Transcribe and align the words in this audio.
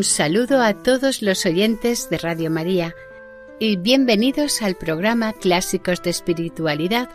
Un 0.00 0.04
saludo 0.04 0.62
a 0.62 0.72
todos 0.72 1.20
los 1.20 1.44
oyentes 1.44 2.08
de 2.08 2.16
Radio 2.16 2.50
María 2.50 2.94
y 3.58 3.76
bienvenidos 3.76 4.62
al 4.62 4.74
programa 4.74 5.34
Clásicos 5.34 6.02
de 6.02 6.08
Espiritualidad, 6.08 7.10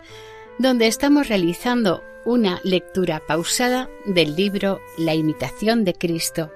donde 0.60 0.86
estamos 0.86 1.28
realizando 1.28 2.04
una 2.26 2.62
lectura 2.64 3.24
pausada 3.26 3.90
del 4.06 4.36
libro 4.36 4.82
La 5.00 5.16
imitación 5.16 5.84
de 5.84 5.96
Cristo. 5.96 6.54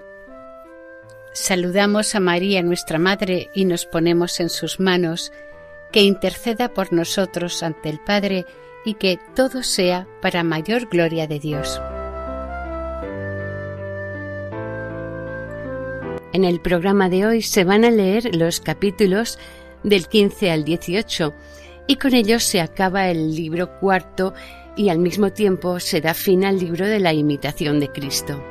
Saludamos 1.34 2.14
a 2.14 2.20
María, 2.20 2.62
nuestra 2.62 3.00
Madre, 3.00 3.50
y 3.56 3.66
nos 3.66 3.88
ponemos 3.88 4.40
en 4.40 4.52
sus 4.52 4.80
manos, 4.80 5.32
que 5.92 6.04
interceda 6.04 6.76
por 6.76 6.94
nosotros 6.94 7.64
ante 7.64 7.90
el 7.90 8.00
Padre 8.02 8.46
y 8.86 8.94
que 8.94 9.20
todo 9.36 9.64
sea 9.64 10.08
para 10.22 10.44
mayor 10.44 10.90
gloria 10.90 11.26
de 11.26 11.40
Dios. 11.40 11.82
En 16.32 16.44
el 16.44 16.60
programa 16.62 17.10
de 17.10 17.26
hoy 17.26 17.42
se 17.42 17.64
van 17.64 17.84
a 17.84 17.90
leer 17.90 18.36
los 18.36 18.60
capítulos 18.60 19.40
del 19.84 20.08
15 20.08 20.52
al 20.52 20.64
18 20.64 21.34
y 21.88 21.96
con 21.96 22.14
ellos 22.14 22.44
se 22.44 22.62
acaba 22.62 23.10
el 23.10 23.36
libro 23.36 23.80
cuarto 23.80 24.36
y 24.78 24.90
al 24.90 25.00
mismo 25.00 25.32
tiempo 25.34 25.80
se 25.80 26.02
da 26.02 26.14
fin 26.14 26.46
al 26.46 26.60
libro 26.60 26.86
de 26.86 27.00
la 27.00 27.14
imitación 27.14 27.80
de 27.80 27.92
Cristo. 27.92 28.44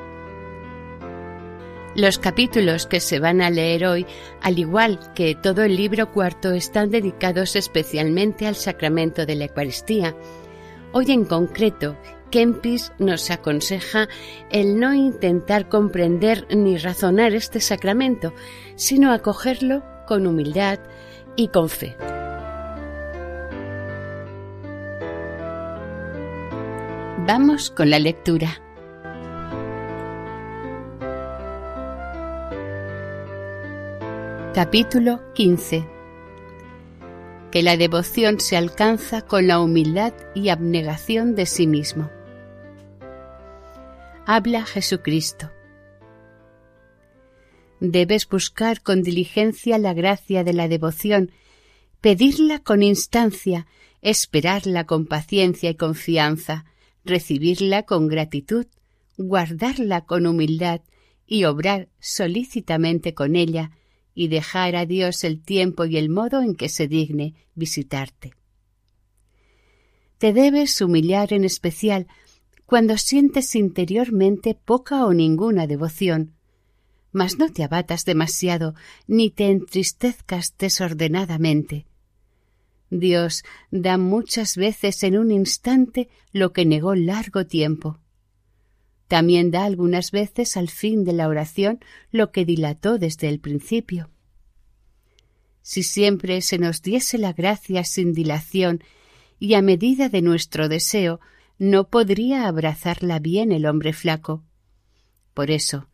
Los 1.95 2.19
capítulos 2.19 2.87
que 2.87 2.99
se 2.99 3.21
van 3.21 3.41
a 3.41 3.51
leer 3.51 3.87
hoy, 3.87 4.07
al 4.43 4.59
igual 4.59 4.99
que 5.15 5.37
todo 5.37 5.63
el 5.63 5.77
libro 5.77 6.11
cuarto, 6.13 6.53
están 6.53 6.91
dedicados 6.91 7.55
especialmente 7.55 8.47
al 8.49 8.57
sacramento 8.57 9.25
de 9.25 9.37
la 9.37 9.45
Eucaristía. 9.45 10.17
Hoy 10.93 11.13
en 11.13 11.25
concreto 11.25 11.97
Kempis 12.31 12.93
nos 12.99 13.31
aconseja 13.31 14.09
el 14.51 14.79
no 14.79 14.95
intentar 14.95 15.69
comprender 15.69 16.47
ni 16.55 16.77
razonar 16.77 17.35
este 17.35 17.61
sacramento, 17.61 18.35
sino 18.77 19.13
acogerlo 19.13 19.83
con 20.07 20.27
humildad 20.27 20.79
y 21.37 21.49
con 21.49 21.69
fe. 21.69 21.97
Vamos 27.27 27.71
con 27.71 27.91
la 27.91 27.99
lectura. 27.99 28.63
Capítulo 34.55 35.21
15 35.35 35.87
Que 37.53 37.63
la 37.63 37.77
devoción 37.77 38.41
se 38.41 38.57
alcanza 38.57 39.23
con 39.23 39.47
la 39.47 39.61
humildad 39.61 40.15
y 40.35 40.49
abnegación 40.49 41.35
de 41.35 41.47
sí 41.47 41.67
mismo 41.67 42.11
habla 44.31 44.67
Jesucristo. 44.67 45.51
Debes 47.81 48.29
buscar 48.29 48.83
con 48.83 49.03
diligencia 49.03 49.79
la 49.79 49.95
gracia 49.95 50.45
de 50.45 50.53
la 50.53 50.69
devoción, 50.69 51.33
pedirla 52.03 52.59
con 52.59 52.83
instancia, 52.83 53.67
esperarla 54.03 54.85
con 54.85 55.07
paciencia 55.07 55.71
y 55.71 55.77
confianza, 55.77 56.67
recibirla 57.07 57.85
con 57.85 58.07
gratitud, 58.07 58.67
guardarla 59.17 60.03
con 60.03 60.27
humildad 60.27 60.83
y 61.27 61.45
obrar 61.45 61.89
solícitamente 61.99 63.15
con 63.15 63.35
ella 63.35 63.71
y 64.15 64.29
dejar 64.29 64.77
a 64.77 64.85
Dios 64.85 65.25
el 65.25 65.41
tiempo 65.41 65.87
y 65.87 65.97
el 65.97 66.11
modo 66.11 66.43
en 66.43 66.55
que 66.55 66.69
se 66.69 66.87
digne 66.87 67.33
visitarte. 67.55 68.35
Te 70.19 70.35
debes 70.35 70.79
humillar 70.83 71.33
en 71.33 71.47
especial 71.47 72.09
cuando 72.69 72.99
sientes 72.99 73.55
interiormente 73.55 74.55
poca 74.55 75.07
o 75.07 75.15
ninguna 75.15 75.67
devoción. 75.67 76.35
Mas 77.13 77.39
no 77.39 77.51
te 77.51 77.65
abatas 77.65 78.05
demasiado, 78.05 78.75
ni 79.07 79.31
te 79.31 79.47
entristezcas 79.47 80.55
desordenadamente. 80.59 81.87
Dios 82.91 83.43
da 83.71 83.97
muchas 83.97 84.59
veces 84.59 85.03
en 85.03 85.17
un 85.17 85.31
instante 85.31 86.11
lo 86.31 86.53
que 86.53 86.67
negó 86.67 86.95
largo 86.95 87.47
tiempo. 87.47 88.01
También 89.07 89.51
da 89.51 89.65
algunas 89.65 90.11
veces 90.11 90.59
al 90.59 90.69
fin 90.69 91.05
de 91.05 91.15
la 91.15 91.29
oración 91.29 91.81
lo 92.11 92.33
que 92.33 92.45
dilató 92.45 92.99
desde 92.99 93.31
el 93.31 93.41
principio. 93.41 94.11
Si 95.63 95.83
siempre 95.83 96.43
se 96.43 96.59
nos 96.59 96.83
diese 96.83 97.17
la 97.17 97.33
gracia 97.33 97.83
sin 97.85 98.13
dilación 98.13 98.85
y 99.39 99.55
a 99.55 99.63
medida 99.63 100.11
de 100.11 100.21
nuestro 100.21 100.69
deseo, 100.69 101.19
no 101.59 101.89
podría 101.89 102.47
abrazarla 102.47 103.19
bien 103.19 103.51
el 103.51 103.67
hombre 103.67 103.93
flaco. 103.93 104.45
Por 105.35 105.51
eso, 105.51 105.89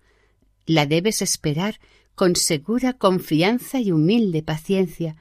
la 0.67 0.87
debes 0.87 1.23
esperar 1.23 1.81
con 2.15 2.37
segura 2.37 2.93
confianza 2.93 3.81
y 3.81 3.91
humilde 3.91 4.43
paciencia, 4.43 5.17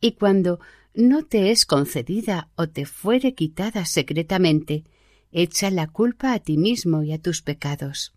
y 0.00 0.12
cuando 0.12 0.60
no 0.94 1.24
te 1.24 1.50
es 1.50 1.66
concedida 1.66 2.50
o 2.56 2.68
te 2.68 2.84
fuere 2.84 3.34
quitada 3.34 3.86
secretamente, 3.86 4.84
echa 5.32 5.70
la 5.70 5.86
culpa 5.86 6.34
a 6.34 6.38
ti 6.40 6.56
mismo 6.56 7.02
y 7.02 7.12
a 7.12 7.18
tus 7.18 7.42
pecados. 7.42 8.12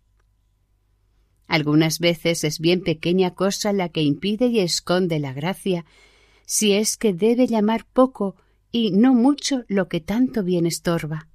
Algunas 1.46 1.98
veces 1.98 2.44
es 2.44 2.58
bien 2.58 2.82
pequeña 2.82 3.34
cosa 3.34 3.72
la 3.72 3.88
que 3.88 4.02
impide 4.02 4.46
y 4.46 4.60
esconde 4.60 5.18
la 5.18 5.32
gracia, 5.32 5.84
si 6.46 6.72
es 6.72 6.96
que 6.96 7.12
debe 7.14 7.46
llamar 7.46 7.86
poco 7.86 8.36
y 8.70 8.90
no 8.90 9.14
mucho 9.14 9.64
lo 9.68 9.88
que 9.88 10.00
tanto 10.00 10.42
bien 10.42 10.66
estorba 10.66 11.28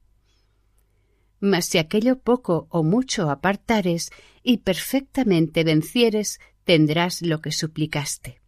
mas 1.39 1.65
si 1.65 1.77
aquello 1.77 2.19
poco 2.19 2.67
o 2.69 2.83
mucho 2.83 3.29
apartares 3.29 4.11
y 4.43 4.57
perfectamente 4.57 5.63
vencieres, 5.63 6.39
tendrás 6.63 7.21
lo 7.21 7.41
que 7.41 7.51
suplicaste. 7.51 8.41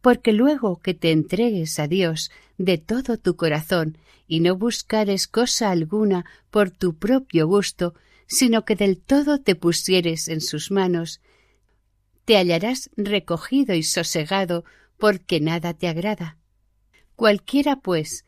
Porque 0.00 0.32
luego 0.32 0.78
que 0.80 0.94
te 0.94 1.10
entregues 1.10 1.78
a 1.78 1.86
Dios 1.86 2.30
de 2.58 2.78
todo 2.78 3.18
tu 3.18 3.36
corazón 3.36 3.98
y 4.26 4.40
no 4.40 4.56
buscares 4.56 5.26
cosa 5.26 5.70
alguna 5.70 6.24
por 6.50 6.70
tu 6.70 6.98
propio 6.98 7.46
gusto, 7.46 7.94
sino 8.26 8.64
que 8.64 8.76
del 8.76 8.98
todo 8.98 9.40
te 9.40 9.54
pusieres 9.54 10.28
en 10.28 10.40
sus 10.40 10.70
manos, 10.70 11.20
te 12.24 12.36
hallarás 12.36 12.90
recogido 12.96 13.74
y 13.74 13.82
sosegado 13.82 14.64
porque 14.96 15.40
nada 15.40 15.74
te 15.74 15.88
agrada. 15.88 16.38
Cualquiera, 17.16 17.76
pues, 17.76 18.24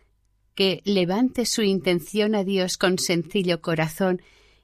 que 0.54 0.82
levante 0.84 1.46
su 1.46 1.62
intención 1.62 2.34
a 2.34 2.44
Dios 2.44 2.78
con 2.78 2.98
sencillo 2.98 3.60
corazón 3.60 4.22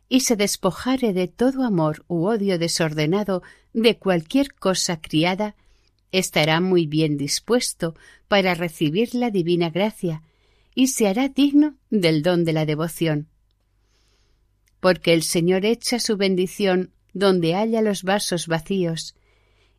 y 0.08 0.20
se 0.20 0.36
despojare 0.36 1.12
de 1.12 1.28
todo 1.28 1.64
amor 1.64 2.04
u 2.08 2.26
odio 2.26 2.58
desordenado 2.58 3.42
de 3.72 3.96
cualquier 3.96 4.54
cosa 4.54 5.00
criada, 5.00 5.54
estará 6.12 6.60
muy 6.60 6.86
bien 6.86 7.16
dispuesto 7.16 7.94
para 8.28 8.54
recibir 8.54 9.14
la 9.14 9.30
divina 9.30 9.70
gracia 9.70 10.22
y 10.74 10.88
se 10.88 11.08
hará 11.08 11.28
digno 11.28 11.76
del 11.90 12.22
don 12.22 12.44
de 12.44 12.52
la 12.52 12.66
devoción. 12.66 13.28
Porque 14.80 15.12
el 15.12 15.22
Señor 15.22 15.64
echa 15.64 16.00
su 16.00 16.16
bendición 16.16 16.90
donde 17.12 17.54
haya 17.54 17.82
los 17.82 18.02
vasos 18.02 18.46
vacíos, 18.46 19.14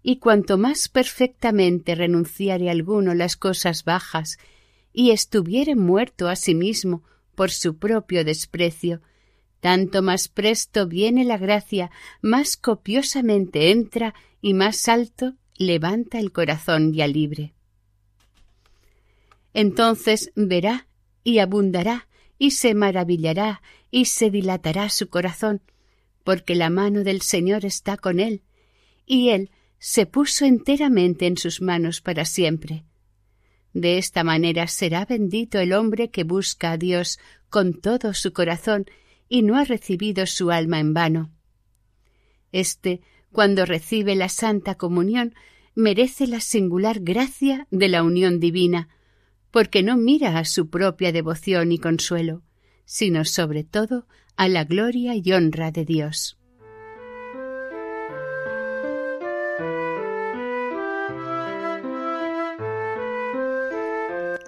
y 0.04 0.18
cuanto 0.18 0.58
más 0.58 0.90
perfectamente 0.90 1.96
renunciare 1.96 2.70
alguno 2.70 3.14
las 3.14 3.36
cosas 3.36 3.84
bajas 3.84 4.38
y 4.94 5.12
estuviere 5.12 5.76
muerto 5.76 6.28
a 6.28 6.36
sí 6.36 6.56
mismo 6.56 7.04
por 7.36 7.52
su 7.52 7.78
propio 7.78 8.24
desprecio, 8.24 9.02
tanto 9.60 10.02
más 10.02 10.28
presto 10.28 10.88
viene 10.88 11.24
la 11.24 11.38
gracia, 11.38 11.92
más 12.22 12.58
copiosamente 12.58 13.72
entra 13.72 14.14
y 14.42 14.54
más 14.54 14.88
alto 14.88 15.36
levanta 15.56 16.20
el 16.20 16.32
corazón 16.32 16.94
ya 16.94 17.08
libre. 17.08 17.54
Entonces 19.54 20.32
verá 20.36 20.88
y 21.24 21.40
abundará 21.40 22.08
y 22.38 22.52
se 22.52 22.74
maravillará 22.74 23.62
y 23.92 24.06
se 24.06 24.32
dilatará 24.32 24.90
su 24.90 25.10
corazón, 25.10 25.62
porque 26.24 26.56
la 26.56 26.70
mano 26.70 27.04
del 27.04 27.22
Señor 27.22 27.66
está 27.66 27.98
con 27.98 28.20
él, 28.20 28.42
y 29.06 29.30
él 29.30 29.52
se 29.78 30.06
puso 30.06 30.46
enteramente 30.46 31.28
en 31.28 31.38
sus 31.38 31.62
manos 31.62 32.02
para 32.02 32.26
siempre. 32.26 32.86
De 33.74 33.98
esta 33.98 34.24
manera 34.24 34.68
será 34.68 35.06
bendito 35.06 35.60
el 35.60 35.74
hombre 35.74 36.10
que 36.10 36.24
busca 36.24 36.72
a 36.72 36.78
Dios 36.78 37.20
con 37.50 37.74
todo 37.74 38.14
su 38.14 38.34
corazón 38.34 38.86
y 39.30 39.44
no 39.44 39.58
ha 39.58 39.64
recibido 39.64 40.26
su 40.26 40.52
alma 40.52 40.80
en 40.80 40.94
vano. 40.94 41.32
Este, 42.52 43.02
cuando 43.32 43.66
recibe 43.66 44.16
la 44.16 44.28
Santa 44.28 44.76
Comunión, 44.76 45.34
merece 45.74 46.28
la 46.28 46.42
singular 46.42 47.00
gracia 47.00 47.68
de 47.72 47.88
la 47.88 48.04
unión 48.04 48.40
divina, 48.40 48.90
porque 49.52 49.84
no 49.84 49.96
mira 49.96 50.38
a 50.38 50.46
su 50.46 50.70
propia 50.70 51.12
devoción 51.12 51.72
y 51.72 51.78
consuelo, 51.78 52.44
sino 52.86 53.24
sobre 53.24 53.64
todo 53.64 54.06
a 54.36 54.50
la 54.50 54.66
gloria 54.66 55.16
y 55.16 55.32
honra 55.32 55.72
de 55.72 55.86
Dios. 55.86 56.38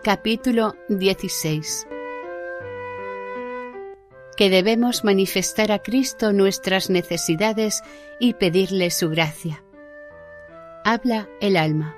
Capítulo 0.04 0.76
16 0.90 1.88
Que 4.36 4.50
debemos 4.50 5.06
manifestar 5.06 5.72
a 5.72 5.80
Cristo 5.80 6.34
nuestras 6.34 6.90
necesidades 6.90 7.82
y 8.20 8.34
pedirle 8.34 8.92
su 8.92 9.08
gracia. 9.10 9.64
Habla 10.84 11.30
el 11.40 11.56
alma. 11.56 11.96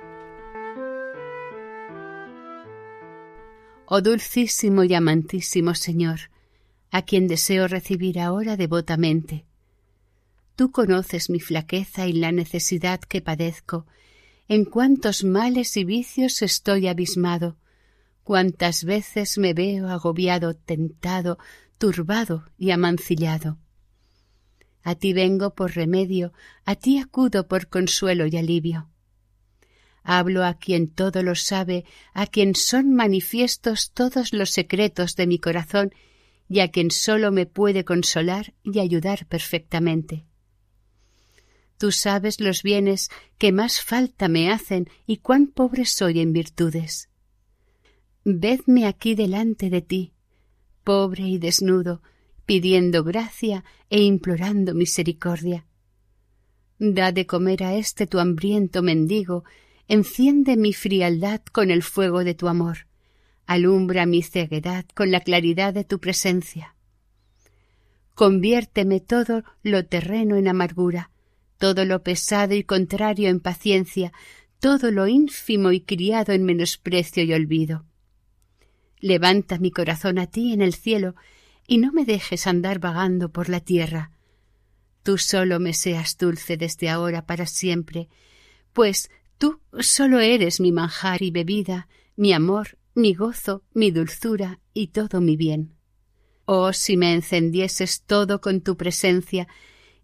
Oh 3.86 4.00
dulcísimo 4.00 4.84
y 4.84 4.94
amantísimo 4.94 5.74
Señor, 5.74 6.30
a 6.92 7.02
quien 7.02 7.26
deseo 7.26 7.66
recibir 7.66 8.20
ahora 8.20 8.56
devotamente. 8.56 9.46
Tú 10.54 10.70
conoces 10.70 11.28
mi 11.28 11.40
flaqueza 11.40 12.06
y 12.06 12.12
la 12.12 12.30
necesidad 12.30 13.00
que 13.00 13.20
padezco, 13.20 13.84
en 14.46 14.64
cuántos 14.64 15.24
males 15.24 15.76
y 15.76 15.82
vicios 15.82 16.42
estoy 16.42 16.86
abismado, 16.86 17.56
cuántas 18.26 18.82
veces 18.82 19.38
me 19.38 19.54
veo 19.54 19.88
agobiado, 19.88 20.56
tentado, 20.56 21.38
turbado 21.78 22.44
y 22.58 22.72
amancillado. 22.72 23.56
A 24.82 24.96
ti 24.96 25.12
vengo 25.12 25.54
por 25.54 25.76
remedio, 25.76 26.32
a 26.64 26.74
ti 26.74 26.98
acudo 26.98 27.46
por 27.46 27.68
consuelo 27.68 28.26
y 28.26 28.36
alivio. 28.36 28.90
Hablo 30.02 30.44
a 30.44 30.54
quien 30.54 30.88
todo 30.88 31.22
lo 31.22 31.36
sabe, 31.36 31.84
a 32.14 32.26
quien 32.26 32.56
son 32.56 32.92
manifiestos 32.96 33.92
todos 33.92 34.32
los 34.32 34.50
secretos 34.50 35.14
de 35.14 35.28
mi 35.28 35.38
corazón 35.38 35.94
y 36.48 36.58
a 36.58 36.72
quien 36.72 36.90
sólo 36.90 37.30
me 37.30 37.46
puede 37.46 37.84
consolar 37.84 38.54
y 38.64 38.80
ayudar 38.80 39.26
perfectamente. 39.26 40.26
Tú 41.78 41.92
sabes 41.92 42.40
los 42.40 42.64
bienes 42.64 43.08
que 43.38 43.52
más 43.52 43.80
falta 43.80 44.26
me 44.26 44.50
hacen 44.50 44.90
y 45.06 45.18
cuán 45.18 45.46
pobre 45.46 45.84
soy 45.84 46.18
en 46.18 46.32
virtudes. 46.32 47.08
Vedme 48.28 48.86
aquí 48.86 49.14
delante 49.14 49.70
de 49.70 49.82
ti, 49.82 50.12
pobre 50.82 51.22
y 51.28 51.38
desnudo, 51.38 52.02
pidiendo 52.44 53.04
gracia 53.04 53.62
e 53.88 54.02
implorando 54.02 54.74
misericordia. 54.74 55.64
Da 56.80 57.12
de 57.12 57.24
comer 57.24 57.62
a 57.62 57.76
este 57.76 58.08
tu 58.08 58.18
hambriento 58.18 58.82
mendigo, 58.82 59.44
enciende 59.86 60.56
mi 60.56 60.72
frialdad 60.72 61.40
con 61.52 61.70
el 61.70 61.84
fuego 61.84 62.24
de 62.24 62.34
tu 62.34 62.48
amor, 62.48 62.88
alumbra 63.46 64.06
mi 64.06 64.24
ceguedad 64.24 64.86
con 64.92 65.12
la 65.12 65.20
claridad 65.20 65.72
de 65.72 65.84
tu 65.84 66.00
presencia. 66.00 66.74
Conviérteme 68.16 68.98
todo 68.98 69.44
lo 69.62 69.86
terreno 69.86 70.34
en 70.34 70.48
amargura, 70.48 71.12
todo 71.58 71.84
lo 71.84 72.02
pesado 72.02 72.56
y 72.56 72.64
contrario 72.64 73.28
en 73.28 73.38
paciencia, 73.38 74.12
todo 74.58 74.90
lo 74.90 75.06
ínfimo 75.06 75.70
y 75.70 75.82
criado 75.82 76.32
en 76.32 76.42
menosprecio 76.42 77.22
y 77.22 77.32
olvido. 77.32 77.84
Levanta 79.00 79.58
mi 79.58 79.70
corazón 79.70 80.18
a 80.18 80.26
ti 80.26 80.52
en 80.52 80.62
el 80.62 80.74
cielo 80.74 81.14
y 81.66 81.78
no 81.78 81.92
me 81.92 82.04
dejes 82.04 82.46
andar 82.46 82.78
vagando 82.78 83.30
por 83.30 83.48
la 83.48 83.60
tierra. 83.60 84.12
Tú 85.02 85.18
solo 85.18 85.60
me 85.60 85.72
seas 85.72 86.16
dulce 86.18 86.56
desde 86.56 86.88
ahora 86.88 87.26
para 87.26 87.46
siempre, 87.46 88.08
pues 88.72 89.10
tú 89.38 89.60
solo 89.80 90.20
eres 90.20 90.60
mi 90.60 90.72
manjar 90.72 91.22
y 91.22 91.30
bebida, 91.30 91.88
mi 92.16 92.32
amor, 92.32 92.78
mi 92.94 93.14
gozo, 93.14 93.62
mi 93.74 93.90
dulzura 93.90 94.60
y 94.72 94.88
todo 94.88 95.20
mi 95.20 95.36
bien. 95.36 95.74
Oh, 96.46 96.72
si 96.72 96.96
me 96.96 97.12
encendieses 97.12 98.02
todo 98.02 98.40
con 98.40 98.60
tu 98.60 98.76
presencia 98.76 99.48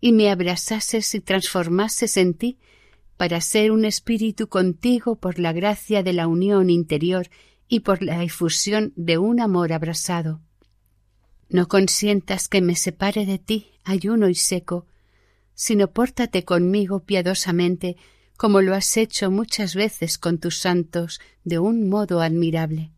y 0.00 0.12
me 0.12 0.30
abrasases 0.30 1.14
y 1.14 1.20
transformases 1.20 2.16
en 2.16 2.34
ti, 2.34 2.58
para 3.16 3.40
ser 3.40 3.70
un 3.70 3.84
espíritu 3.84 4.48
contigo 4.48 5.16
por 5.16 5.38
la 5.38 5.52
gracia 5.52 6.02
de 6.02 6.12
la 6.12 6.26
unión 6.26 6.70
interior 6.70 7.28
y 7.72 7.80
por 7.80 8.02
la 8.02 8.22
efusión 8.22 8.92
de 8.96 9.16
un 9.16 9.40
amor 9.40 9.72
abrasado. 9.72 10.42
No 11.48 11.69
consientas 11.69 12.46
que 12.46 12.60
me 12.60 12.76
separe 12.76 13.24
de 13.24 13.38
ti 13.38 13.72
ayuno 13.82 14.28
y 14.28 14.34
seco, 14.34 14.84
sino 15.54 15.90
pórtate 15.90 16.44
conmigo 16.44 17.00
piadosamente, 17.00 17.96
como 18.36 18.60
lo 18.60 18.74
has 18.74 18.94
hecho 18.98 19.30
muchas 19.30 19.74
veces 19.74 20.19
con 20.19 20.36
tus 20.36 20.58
santos 20.58 21.19
de 21.44 21.60
un 21.60 21.88
modo 21.88 22.20
admirable. 22.20 22.90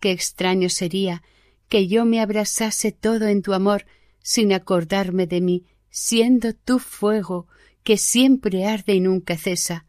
Qué 0.00 0.10
extraño 0.10 0.68
sería 0.68 1.22
que 1.70 1.88
yo 1.88 2.04
me 2.04 2.20
abrasase 2.20 2.92
todo 2.92 3.26
en 3.26 3.40
tu 3.40 3.54
amor 3.54 3.86
sin 4.22 4.52
acordarme 4.52 5.26
de 5.26 5.40
mí, 5.40 5.64
siendo 5.88 6.52
tu 6.52 6.78
fuego 6.78 7.48
que 7.84 7.96
siempre 7.96 8.66
arde 8.66 8.96
y 8.96 9.00
nunca 9.00 9.38
cesa, 9.38 9.86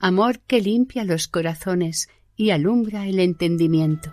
amor 0.00 0.40
que 0.40 0.60
limpia 0.60 1.04
los 1.04 1.28
corazones 1.28 2.08
y 2.38 2.50
alumbra 2.50 3.06
el 3.06 3.18
entendimiento. 3.18 4.10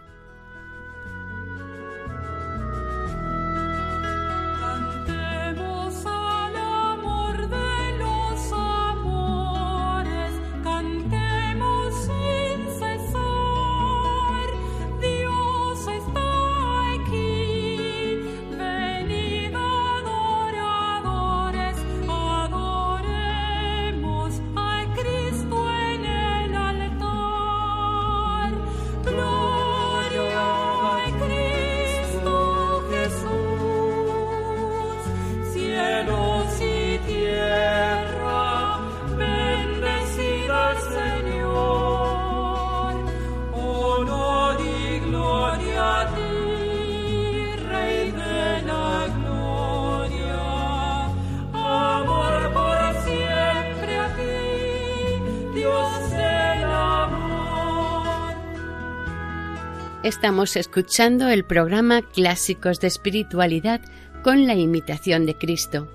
Estamos 60.05 60.55
escuchando 60.55 61.29
el 61.29 61.45
programa 61.45 62.03
Clásicos 62.03 62.79
de 62.79 62.85
Espiritualidad 62.85 63.81
con 64.23 64.45
la 64.45 64.53
imitación 64.53 65.25
de 65.25 65.35
Cristo. 65.35 65.87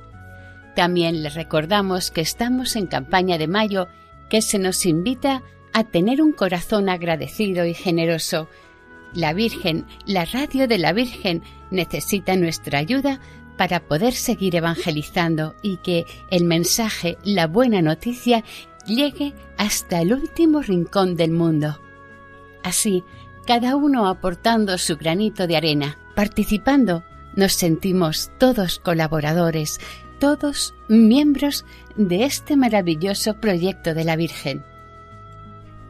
También 0.74 1.22
les 1.22 1.36
recordamos 1.36 2.10
que 2.10 2.20
estamos 2.20 2.74
en 2.74 2.88
campaña 2.88 3.38
de 3.38 3.46
mayo 3.46 3.86
que 4.28 4.42
se 4.42 4.58
nos 4.58 4.84
invita 4.84 5.44
a 5.72 5.84
tener 5.84 6.22
un 6.22 6.32
corazón 6.32 6.88
agradecido 6.88 7.64
y 7.64 7.72
generoso. 7.72 8.48
La 9.14 9.32
Virgen, 9.32 9.86
la 10.06 10.24
radio 10.24 10.66
de 10.66 10.78
la 10.78 10.92
Virgen, 10.92 11.44
necesita 11.70 12.34
nuestra 12.34 12.80
ayuda 12.80 13.20
para 13.56 13.78
poder 13.78 14.14
seguir 14.14 14.56
evangelizando 14.56 15.54
y 15.62 15.76
que 15.76 16.04
el 16.32 16.46
mensaje, 16.46 17.16
la 17.22 17.46
buena 17.46 17.80
noticia, 17.80 18.42
llegue 18.88 19.34
hasta 19.56 20.00
el 20.00 20.12
último 20.12 20.62
rincón 20.62 21.14
del 21.14 21.30
mundo. 21.30 21.78
Así, 22.64 23.04
cada 23.50 23.74
uno 23.74 24.06
aportando 24.06 24.78
su 24.78 24.96
granito 24.96 25.48
de 25.48 25.56
arena, 25.56 25.98
participando, 26.14 27.02
nos 27.34 27.54
sentimos 27.54 28.30
todos 28.38 28.78
colaboradores, 28.78 29.80
todos 30.20 30.72
miembros 30.88 31.64
de 31.96 32.22
este 32.22 32.56
maravilloso 32.56 33.40
proyecto 33.40 33.92
de 33.92 34.04
la 34.04 34.14
Virgen. 34.14 34.62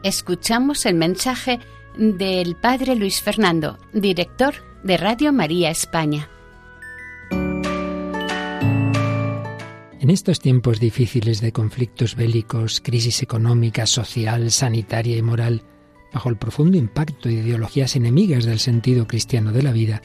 Escuchamos 0.01 0.87
el 0.87 0.95
mensaje 0.95 1.59
del 1.95 2.55
Padre 2.55 2.95
Luis 2.95 3.21
Fernando, 3.21 3.77
director 3.93 4.55
de 4.81 4.97
Radio 4.97 5.31
María 5.31 5.69
España. 5.69 6.31
En 9.99 10.09
estos 10.09 10.39
tiempos 10.39 10.79
difíciles 10.79 11.41
de 11.41 11.51
conflictos 11.51 12.15
bélicos, 12.15 12.81
crisis 12.81 13.21
económica, 13.21 13.85
social, 13.85 14.49
sanitaria 14.49 15.15
y 15.15 15.21
moral, 15.21 15.61
bajo 16.13 16.29
el 16.29 16.37
profundo 16.37 16.77
impacto 16.77 17.29
de 17.29 17.35
ideologías 17.35 17.95
enemigas 17.95 18.45
del 18.45 18.59
sentido 18.59 19.07
cristiano 19.07 19.51
de 19.51 19.63
la 19.63 19.71
vida, 19.71 20.01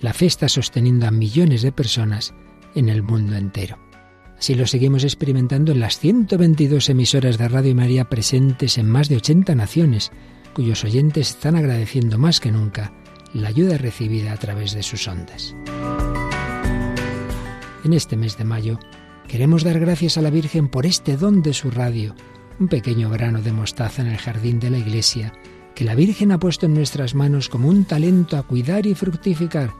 La 0.00 0.12
fe 0.12 0.26
está 0.26 0.48
sosteniendo 0.48 1.06
a 1.06 1.10
millones 1.10 1.62
de 1.62 1.72
personas 1.72 2.34
en 2.74 2.88
el 2.88 3.02
mundo 3.02 3.36
entero. 3.36 3.78
Así 4.36 4.54
lo 4.54 4.66
seguimos 4.66 5.04
experimentando 5.04 5.72
en 5.72 5.80
las 5.80 5.98
122 5.98 6.90
emisoras 6.90 7.38
de 7.38 7.48
Radio 7.48 7.74
María 7.74 8.10
presentes 8.10 8.76
en 8.76 8.90
más 8.90 9.08
de 9.08 9.16
80 9.16 9.54
naciones, 9.54 10.12
cuyos 10.52 10.84
oyentes 10.84 11.30
están 11.30 11.56
agradeciendo 11.56 12.18
más 12.18 12.40
que 12.40 12.52
nunca 12.52 12.92
la 13.32 13.48
ayuda 13.48 13.78
recibida 13.78 14.32
a 14.32 14.36
través 14.36 14.74
de 14.74 14.82
sus 14.82 15.08
ondas. 15.08 15.54
En 17.84 17.92
este 17.92 18.16
mes 18.16 18.36
de 18.36 18.44
mayo 18.44 18.78
queremos 19.28 19.64
dar 19.64 19.78
gracias 19.78 20.18
a 20.18 20.22
la 20.22 20.30
Virgen 20.30 20.68
por 20.68 20.86
este 20.86 21.16
don 21.16 21.42
de 21.42 21.52
su 21.52 21.70
radio, 21.70 22.14
un 22.60 22.68
pequeño 22.68 23.10
grano 23.10 23.42
de 23.42 23.52
mostaza 23.52 24.02
en 24.02 24.08
el 24.08 24.18
jardín 24.18 24.60
de 24.60 24.70
la 24.70 24.78
iglesia, 24.78 25.32
que 25.74 25.84
la 25.84 25.94
Virgen 25.94 26.32
ha 26.32 26.38
puesto 26.38 26.66
en 26.66 26.74
nuestras 26.74 27.14
manos 27.14 27.48
como 27.48 27.68
un 27.68 27.84
talento 27.84 28.36
a 28.36 28.42
cuidar 28.42 28.86
y 28.86 28.94
fructificar, 28.94 29.72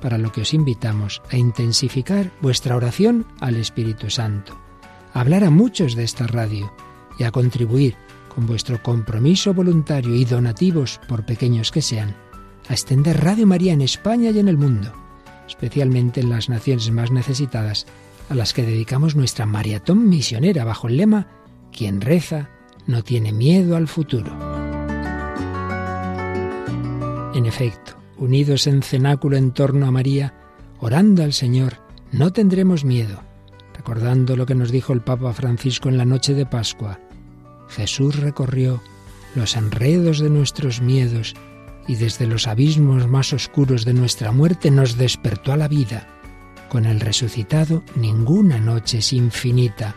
para 0.00 0.18
lo 0.18 0.30
que 0.32 0.42
os 0.42 0.54
invitamos 0.54 1.22
a 1.30 1.36
intensificar 1.36 2.30
vuestra 2.40 2.76
oración 2.76 3.26
al 3.40 3.56
Espíritu 3.56 4.10
Santo, 4.10 4.58
a 5.12 5.20
hablar 5.20 5.44
a 5.44 5.50
muchos 5.50 5.96
de 5.96 6.04
esta 6.04 6.26
radio 6.26 6.72
y 7.18 7.24
a 7.24 7.30
contribuir 7.30 7.96
con 8.34 8.46
vuestro 8.46 8.82
compromiso 8.82 9.54
voluntario 9.54 10.14
y 10.14 10.24
donativos, 10.24 11.00
por 11.08 11.24
pequeños 11.24 11.70
que 11.70 11.82
sean, 11.82 12.14
a 12.68 12.72
extender 12.72 13.22
Radio 13.22 13.46
María 13.46 13.72
en 13.72 13.80
España 13.80 14.30
y 14.30 14.38
en 14.38 14.48
el 14.48 14.56
mundo, 14.56 14.92
especialmente 15.46 16.20
en 16.20 16.30
las 16.30 16.48
naciones 16.48 16.90
más 16.90 17.10
necesitadas, 17.10 17.86
a 18.28 18.34
las 18.34 18.52
que 18.52 18.62
dedicamos 18.62 19.14
nuestra 19.14 19.46
maratón 19.46 20.08
misionera 20.08 20.64
bajo 20.64 20.88
el 20.88 20.96
lema 20.96 21.28
Quien 21.76 22.00
reza 22.00 22.50
no 22.86 23.02
tiene 23.02 23.32
miedo 23.32 23.74
al 23.74 23.88
futuro. 23.88 24.30
En 27.34 27.46
efecto, 27.46 27.96
unidos 28.16 28.68
en 28.68 28.80
cenáculo 28.80 29.36
en 29.36 29.50
torno 29.50 29.86
a 29.86 29.90
María, 29.90 30.34
orando 30.78 31.24
al 31.24 31.32
Señor, 31.32 31.78
no 32.12 32.32
tendremos 32.32 32.84
miedo, 32.84 33.20
recordando 33.76 34.36
lo 34.36 34.46
que 34.46 34.54
nos 34.54 34.70
dijo 34.70 34.92
el 34.92 35.00
Papa 35.00 35.32
Francisco 35.32 35.88
en 35.88 35.98
la 35.98 36.04
noche 36.04 36.32
de 36.32 36.46
Pascua. 36.46 37.00
Jesús 37.68 38.20
recorrió 38.20 38.80
los 39.34 39.56
enredos 39.56 40.20
de 40.20 40.30
nuestros 40.30 40.80
miedos 40.80 41.34
y 41.88 41.96
desde 41.96 42.28
los 42.28 42.46
abismos 42.46 43.08
más 43.08 43.32
oscuros 43.32 43.84
de 43.84 43.94
nuestra 43.94 44.30
muerte 44.30 44.70
nos 44.70 44.96
despertó 44.96 45.52
a 45.52 45.56
la 45.56 45.66
vida. 45.66 46.06
Con 46.68 46.86
el 46.86 47.00
resucitado 47.00 47.82
ninguna 47.96 48.58
noche 48.58 48.98
es 48.98 49.12
infinita 49.12 49.96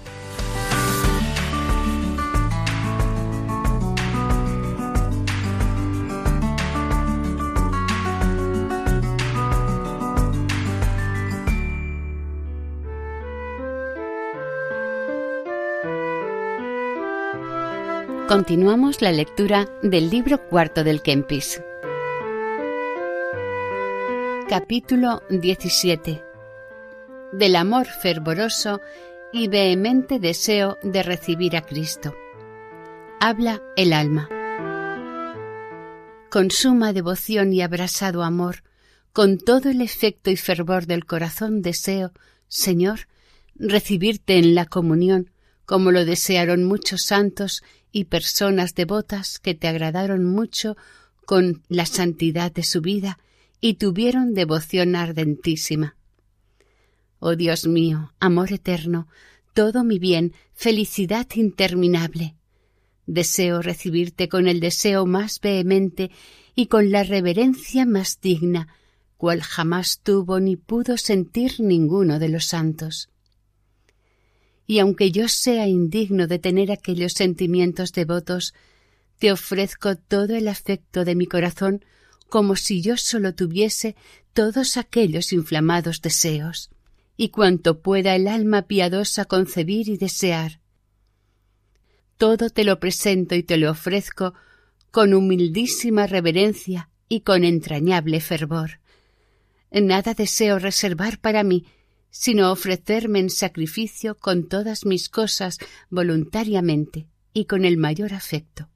Continuamos 18.31 19.01
la 19.01 19.11
lectura 19.11 19.67
del 19.83 20.09
libro 20.09 20.47
cuarto 20.47 20.85
del 20.85 21.01
Kempis. 21.01 21.61
Capítulo 24.47 25.21
17 25.29 26.23
Del 27.33 27.55
amor 27.57 27.87
fervoroso 27.87 28.79
y 29.33 29.49
vehemente 29.49 30.17
deseo 30.17 30.77
de 30.81 31.03
recibir 31.03 31.57
a 31.57 31.61
Cristo. 31.63 32.15
Habla 33.19 33.61
el 33.75 33.91
alma. 33.91 34.29
Con 36.29 36.51
suma 36.51 36.93
devoción 36.93 37.51
y 37.51 37.61
abrasado 37.61 38.23
amor, 38.23 38.63
con 39.11 39.39
todo 39.39 39.69
el 39.69 39.81
efecto 39.81 40.31
y 40.31 40.37
fervor 40.37 40.85
del 40.85 41.03
corazón 41.03 41.61
deseo, 41.61 42.13
Señor, 42.47 43.09
recibirte 43.55 44.37
en 44.37 44.55
la 44.55 44.67
comunión, 44.67 45.31
como 45.65 45.91
lo 45.91 46.05
desearon 46.05 46.63
muchos 46.63 47.03
santos 47.03 47.61
y 47.91 48.05
personas 48.05 48.75
devotas 48.75 49.39
que 49.39 49.53
te 49.53 49.67
agradaron 49.67 50.25
mucho 50.25 50.77
con 51.25 51.63
la 51.69 51.85
santidad 51.85 52.51
de 52.51 52.63
su 52.63 52.81
vida 52.81 53.19
y 53.59 53.75
tuvieron 53.75 54.33
devoción 54.33 54.95
ardentísima. 54.95 55.95
Oh 57.19 57.35
Dios 57.35 57.67
mío, 57.67 58.13
amor 58.19 58.51
eterno, 58.51 59.07
todo 59.53 59.83
mi 59.83 59.99
bien, 59.99 60.33
felicidad 60.53 61.27
interminable. 61.35 62.35
Deseo 63.05 63.61
recibirte 63.61 64.29
con 64.29 64.47
el 64.47 64.59
deseo 64.59 65.05
más 65.05 65.39
vehemente 65.39 66.11
y 66.55 66.67
con 66.67 66.91
la 66.91 67.03
reverencia 67.03 67.85
más 67.85 68.19
digna, 68.21 68.67
cual 69.17 69.41
jamás 69.41 69.99
tuvo 70.01 70.39
ni 70.39 70.55
pudo 70.55 70.97
sentir 70.97 71.59
ninguno 71.59 72.17
de 72.17 72.29
los 72.29 72.45
santos. 72.45 73.09
Y 74.71 74.79
aunque 74.79 75.11
yo 75.11 75.27
sea 75.27 75.67
indigno 75.67 76.27
de 76.27 76.39
tener 76.39 76.71
aquellos 76.71 77.11
sentimientos 77.11 77.91
devotos, 77.91 78.53
te 79.19 79.33
ofrezco 79.33 79.97
todo 79.97 80.33
el 80.33 80.47
afecto 80.47 81.03
de 81.03 81.13
mi 81.13 81.25
corazón 81.25 81.83
como 82.29 82.55
si 82.55 82.81
yo 82.81 82.95
solo 82.95 83.35
tuviese 83.35 83.97
todos 84.31 84.77
aquellos 84.77 85.33
inflamados 85.33 86.01
deseos, 86.01 86.69
y 87.17 87.31
cuanto 87.31 87.81
pueda 87.81 88.15
el 88.15 88.29
alma 88.29 88.61
piadosa 88.61 89.25
concebir 89.25 89.89
y 89.89 89.97
desear. 89.97 90.61
Todo 92.15 92.49
te 92.49 92.63
lo 92.63 92.79
presento 92.79 93.35
y 93.35 93.43
te 93.43 93.57
lo 93.57 93.71
ofrezco 93.71 94.35
con 94.89 95.13
humildísima 95.13 96.07
reverencia 96.07 96.89
y 97.09 97.21
con 97.21 97.43
entrañable 97.43 98.21
fervor. 98.21 98.79
Nada 99.69 100.13
deseo 100.13 100.59
reservar 100.59 101.19
para 101.19 101.43
mí, 101.43 101.65
sino 102.11 102.51
ofrecerme 102.51 103.19
en 103.19 103.29
sacrificio 103.29 104.17
con 104.17 104.47
todas 104.47 104.85
mis 104.85 105.09
cosas 105.09 105.57
voluntariamente 105.89 107.07
y 107.33 107.45
con 107.45 107.65
el 107.65 107.77
mayor 107.77 108.13
afecto. 108.13 108.69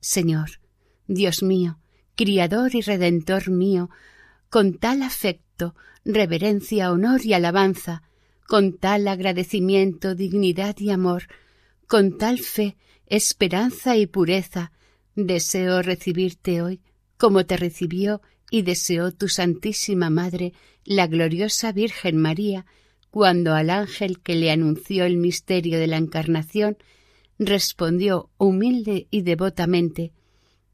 Señor, 0.00 0.60
Dios 1.06 1.42
mío, 1.42 1.78
Criador 2.16 2.74
y 2.74 2.82
Redentor 2.82 3.48
mío, 3.48 3.88
con 4.50 4.74
tal 4.78 5.02
afecto, 5.02 5.74
reverencia, 6.04 6.92
honor 6.92 7.24
y 7.24 7.32
alabanza, 7.32 8.02
con 8.46 8.76
tal 8.76 9.08
agradecimiento, 9.08 10.14
dignidad 10.14 10.76
y 10.78 10.90
amor, 10.90 11.24
con 11.86 12.18
tal 12.18 12.38
fe, 12.40 12.76
esperanza 13.06 13.96
y 13.96 14.06
pureza, 14.06 14.72
deseo 15.14 15.80
recibirte 15.82 16.60
hoy, 16.60 16.80
como 17.16 17.46
te 17.46 17.56
recibió 17.56 18.20
y 18.54 18.62
deseó 18.62 19.10
tu 19.10 19.28
Santísima 19.28 20.10
Madre, 20.10 20.52
la 20.84 21.08
gloriosa 21.08 21.72
Virgen 21.72 22.18
María, 22.18 22.66
cuando 23.10 23.52
al 23.52 23.68
ángel 23.68 24.20
que 24.20 24.36
le 24.36 24.52
anunció 24.52 25.06
el 25.06 25.16
misterio 25.16 25.76
de 25.80 25.88
la 25.88 25.96
Encarnación, 25.96 26.76
respondió 27.36 28.30
humilde 28.38 29.08
y 29.10 29.22
devotamente 29.22 30.12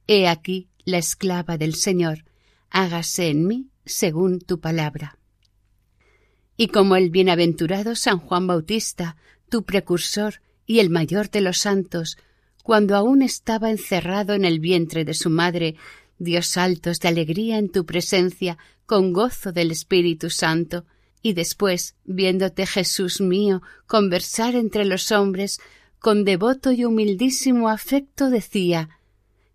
He 0.07 0.29
aquí 0.29 0.69
la 0.85 0.99
esclava 0.99 1.57
del 1.57 1.75
Señor, 1.75 2.27
hágase 2.69 3.31
en 3.31 3.47
mí 3.47 3.71
según 3.87 4.41
tu 4.41 4.61
palabra. 4.61 5.17
Y 6.59 6.67
como 6.67 6.97
el 6.97 7.09
bienaventurado 7.09 7.95
San 7.95 8.19
Juan 8.19 8.47
Bautista, 8.47 9.17
tu 9.49 9.65
precursor 9.65 10.43
y 10.67 10.81
el 10.81 10.91
mayor 10.91 11.31
de 11.31 11.41
los 11.41 11.57
santos, 11.57 12.19
cuando 12.63 12.95
aún 12.95 13.23
estaba 13.23 13.71
encerrado 13.71 14.35
en 14.35 14.45
el 14.45 14.61
vientre 14.61 15.07
de 15.07 15.15
su 15.15 15.31
madre, 15.31 15.77
dio 16.21 16.43
saltos 16.43 17.00
de 17.00 17.09
alegría 17.09 17.59
en 17.59 17.71
tu 17.71 17.85
presencia 17.85 18.59
con 18.87 19.12
gozo 19.12 19.50
del 19.50 19.73
Espíritu 19.73 20.31
Santo, 20.31 20.85
y 21.23 21.33
después, 21.33 21.97
viéndote 22.05 22.67
Jesús 22.67 23.21
mío 23.21 23.62
conversar 23.87 24.55
entre 24.55 24.85
los 24.85 25.11
hombres, 25.11 25.59
con 25.99 26.25
devoto 26.25 26.71
y 26.73 26.85
humildísimo 26.85 27.69
afecto 27.69 28.31
decía 28.31 29.00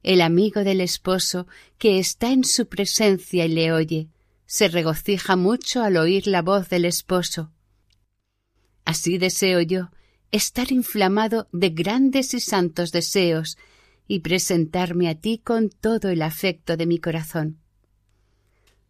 el 0.03 0.22
amigo 0.22 0.63
del 0.63 0.81
esposo, 0.81 1.48
que 1.79 1.98
está 1.98 2.31
en 2.31 2.43
su 2.43 2.67
presencia 2.67 3.45
y 3.45 3.50
le 3.50 3.72
oye, 3.72 4.07
se 4.45 4.67
regocija 4.67 5.36
mucho 5.36 5.81
al 5.81 5.98
oír 5.98 6.27
la 6.27 6.43
voz 6.43 6.69
del 6.69 6.86
esposo. 6.86 7.51
Así 8.86 9.17
deseo 9.17 9.62
yo 9.62 9.89
estar 10.31 10.72
inflamado 10.72 11.48
de 11.51 11.69
grandes 11.69 12.36
y 12.36 12.39
santos 12.39 12.91
deseos 12.91 13.57
y 14.07 14.19
presentarme 14.19 15.09
a 15.09 15.15
ti 15.15 15.39
con 15.43 15.69
todo 15.69 16.09
el 16.09 16.21
afecto 16.21 16.77
de 16.77 16.85
mi 16.85 17.00
corazón. 17.00 17.59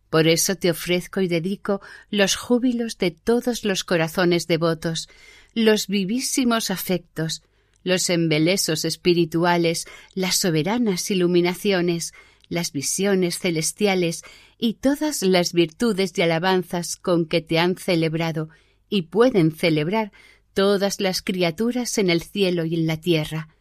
Por 0.09 0.27
eso 0.27 0.55
te 0.55 0.71
ofrezco 0.71 1.21
y 1.21 1.27
dedico 1.27 1.81
los 2.09 2.35
júbilos 2.35 2.97
de 2.97 3.11
todos 3.11 3.65
los 3.65 3.83
corazones 3.83 4.47
devotos, 4.47 5.09
los 5.53 5.87
vivísimos 5.87 6.71
afectos, 6.71 7.43
los 7.83 8.09
embelesos 8.09 8.85
espirituales, 8.85 9.85
las 10.13 10.37
soberanas 10.37 11.09
iluminaciones, 11.11 12.13
las 12.49 12.71
visiones 12.71 13.39
celestiales 13.39 14.23
y 14.57 14.75
todas 14.75 15.21
las 15.21 15.53
virtudes 15.53 16.17
y 16.17 16.21
alabanzas 16.21 16.95
con 16.95 17.25
que 17.25 17.41
te 17.41 17.59
han 17.59 17.75
celebrado 17.75 18.49
y 18.89 19.03
pueden 19.03 19.51
celebrar 19.51 20.11
todas 20.53 20.99
las 20.99 21.21
criaturas 21.21 21.97
en 21.97 22.09
el 22.09 22.21
cielo 22.21 22.65
y 22.65 22.75
en 22.75 22.87
la 22.87 22.97
tierra. 22.97 23.54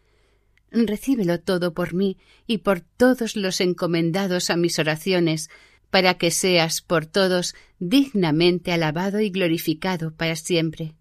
Recíbelo 0.74 1.38
todo 1.40 1.72
por 1.72 1.94
mí 1.94 2.18
y 2.48 2.58
por 2.58 2.80
todos 2.80 3.36
los 3.36 3.60
encomendados 3.60 4.50
a 4.50 4.56
mis 4.56 4.80
oraciones, 4.80 5.48
para 5.88 6.14
que 6.14 6.32
seas 6.32 6.82
por 6.82 7.06
todos 7.06 7.54
dignamente 7.78 8.72
alabado 8.72 9.20
y 9.20 9.30
glorificado 9.30 10.12
para 10.12 10.34
siempre. 10.34 10.94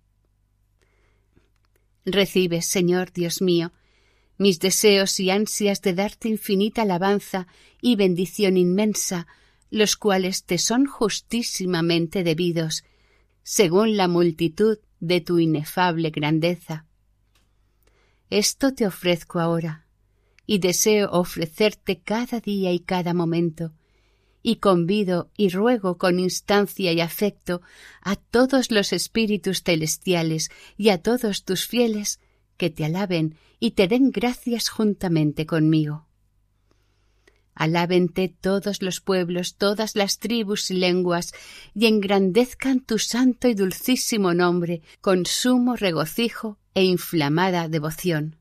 Recibe, 2.05 2.61
Señor 2.61 3.11
Dios 3.11 3.41
mío, 3.41 3.71
mis 4.37 4.59
deseos 4.59 5.19
y 5.19 5.31
ansias 5.31 5.81
de 5.81 5.93
darte 5.93 6.29
infinita 6.29 6.83
alabanza 6.83 7.47
y 7.81 7.95
bendición 7.95 8.57
inmensa, 8.57 9.25
los 9.71 9.95
cuales 9.95 10.43
te 10.43 10.59
son 10.59 10.85
justísimamente 10.85 12.23
debidos, 12.23 12.83
según 13.41 13.97
la 13.97 14.07
multitud 14.07 14.77
de 14.99 15.21
tu 15.21 15.39
inefable 15.39 16.11
grandeza. 16.11 16.85
Esto 18.33 18.73
te 18.73 18.87
ofrezco 18.87 19.39
ahora, 19.39 19.85
y 20.47 20.57
deseo 20.57 21.11
ofrecerte 21.11 22.01
cada 22.01 22.39
día 22.39 22.71
y 22.71 22.79
cada 22.79 23.13
momento, 23.13 23.73
y 24.41 24.55
convido 24.55 25.29
y 25.37 25.49
ruego 25.49 25.99
con 25.99 26.17
instancia 26.17 26.91
y 26.93 26.99
afecto 26.99 27.61
a 28.01 28.15
todos 28.15 28.71
los 28.71 28.91
espíritus 28.91 29.61
celestiales 29.61 30.49
y 30.77 30.89
a 30.89 30.99
todos 30.99 31.45
tus 31.45 31.67
fieles 31.67 32.19
que 32.57 32.71
te 32.71 32.85
alaben 32.85 33.37
y 33.59 33.71
te 33.73 33.87
den 33.87 34.09
gracias 34.09 34.67
juntamente 34.67 35.45
conmigo. 35.45 36.07
Alábente 37.53 38.29
todos 38.29 38.81
los 38.81 38.99
pueblos, 38.99 39.57
todas 39.57 39.95
las 39.95 40.17
tribus 40.17 40.71
y 40.71 40.73
lenguas, 40.73 41.35
y 41.75 41.85
engrandezcan 41.85 42.79
tu 42.79 42.97
santo 42.97 43.47
y 43.47 43.53
dulcísimo 43.53 44.33
nombre 44.33 44.81
con 45.01 45.27
sumo 45.27 45.75
regocijo 45.75 46.57
e 46.73 46.83
inflamada 46.83 47.67
devoción. 47.67 48.37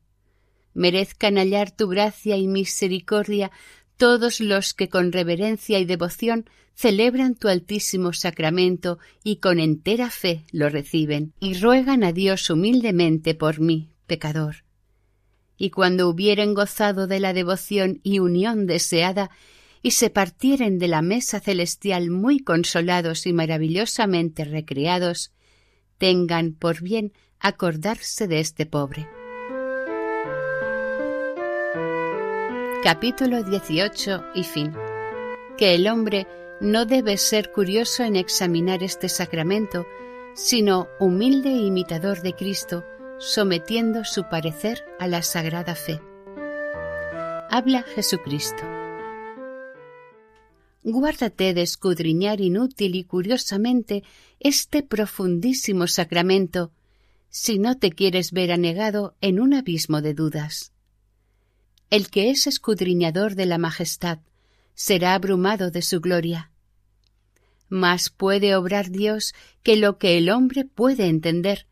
Merezcan 0.73 1.37
hallar 1.37 1.71
tu 1.71 1.87
gracia 1.87 2.37
y 2.37 2.47
misericordia 2.47 3.51
todos 3.97 4.39
los 4.39 4.73
que 4.73 4.89
con 4.89 5.11
reverencia 5.11 5.79
y 5.79 5.85
devoción 5.85 6.49
celebran 6.75 7.35
tu 7.35 7.47
altísimo 7.47 8.13
sacramento 8.13 8.97
y 9.23 9.37
con 9.37 9.59
entera 9.59 10.09
fe 10.09 10.43
lo 10.51 10.69
reciben, 10.69 11.33
y 11.39 11.53
ruegan 11.53 12.03
a 12.03 12.11
Dios 12.11 12.49
humildemente 12.49 13.35
por 13.35 13.59
mí, 13.59 13.89
pecador. 14.07 14.63
Y 15.57 15.69
cuando 15.69 16.09
hubieren 16.09 16.53
gozado 16.53 17.05
de 17.07 17.19
la 17.19 17.33
devoción 17.33 17.99
y 18.03 18.19
unión 18.19 18.65
deseada, 18.65 19.29
y 19.85 19.91
se 19.91 20.09
partieren 20.09 20.79
de 20.79 20.87
la 20.87 21.01
mesa 21.01 21.41
celestial 21.41 22.09
muy 22.09 22.39
consolados 22.39 23.27
y 23.27 23.33
maravillosamente 23.33 24.45
recreados, 24.45 25.33
tengan 25.97 26.53
por 26.53 26.81
bien 26.81 27.11
acordarse 27.43 28.25
de 28.25 28.39
este 28.39 28.65
pobre. 28.65 29.05
Capítulo 32.81 33.43
18 33.43 34.23
y 34.33 34.45
fin. 34.45 34.73
Que 35.57 35.75
el 35.75 35.89
hombre 35.89 36.25
no 36.61 36.85
debe 36.85 37.17
ser 37.17 37.51
curioso 37.51 38.03
en 38.03 38.15
examinar 38.15 38.81
este 38.81 39.09
sacramento, 39.09 39.85
sino 40.35 40.87
humilde 41.01 41.49
imitador 41.49 42.21
de 42.21 42.33
Cristo, 42.33 42.85
sometiendo 43.19 44.05
su 44.05 44.23
parecer 44.29 44.81
a 44.97 45.07
la 45.07 45.21
sagrada 45.21 45.75
fe. 45.75 45.99
Habla 47.49 47.83
Jesucristo. 47.83 48.63
Guárdate 50.81 51.53
de 51.53 51.61
escudriñar 51.61 52.39
inútil 52.39 52.95
y 52.95 53.03
curiosamente 53.03 54.03
este 54.39 54.81
profundísimo 54.81 55.87
sacramento, 55.87 56.71
si 57.35 57.57
no 57.57 57.79
te 57.79 57.91
quieres 57.91 58.31
ver 58.31 58.51
anegado 58.51 59.15
en 59.19 59.39
un 59.39 59.55
abismo 59.55 60.03
de 60.03 60.13
dudas. 60.13 60.71
El 61.89 62.11
que 62.11 62.29
es 62.29 62.45
escudriñador 62.45 63.33
de 63.33 63.47
la 63.47 63.57
majestad 63.57 64.19
será 64.75 65.15
abrumado 65.15 65.71
de 65.71 65.81
su 65.81 65.99
gloria. 65.99 66.51
Más 67.69 68.11
puede 68.11 68.55
obrar 68.55 68.91
Dios 68.91 69.33
que 69.63 69.77
lo 69.77 69.97
que 69.97 70.19
el 70.19 70.29
hombre 70.29 70.63
puede 70.63 71.07
entender, 71.07 71.65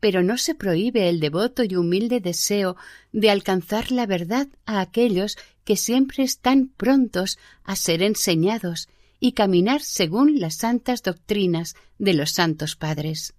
pero 0.00 0.22
no 0.22 0.36
se 0.36 0.54
prohíbe 0.54 1.08
el 1.08 1.18
devoto 1.18 1.64
y 1.64 1.76
humilde 1.76 2.20
deseo 2.20 2.76
de 3.10 3.30
alcanzar 3.30 3.90
la 3.90 4.04
verdad 4.04 4.48
a 4.66 4.82
aquellos 4.82 5.38
que 5.64 5.76
siempre 5.76 6.24
están 6.24 6.68
prontos 6.68 7.38
a 7.62 7.74
ser 7.74 8.02
enseñados 8.02 8.90
y 9.18 9.32
caminar 9.32 9.80
según 9.80 10.40
las 10.40 10.56
santas 10.56 11.02
doctrinas 11.02 11.74
de 11.98 12.12
los 12.12 12.32
santos 12.32 12.76
padres. 12.76 13.32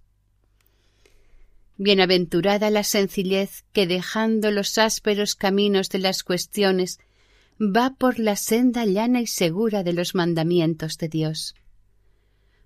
Bienaventurada 1.78 2.70
la 2.70 2.84
sencillez 2.84 3.64
que 3.72 3.86
dejando 3.86 4.50
los 4.50 4.78
ásperos 4.78 5.34
caminos 5.34 5.90
de 5.90 5.98
las 5.98 6.22
cuestiones 6.22 6.98
va 7.60 7.94
por 7.98 8.18
la 8.18 8.36
senda 8.36 8.86
llana 8.86 9.20
y 9.20 9.26
segura 9.26 9.82
de 9.82 9.92
los 9.92 10.14
mandamientos 10.14 10.96
de 10.96 11.08
Dios. 11.08 11.54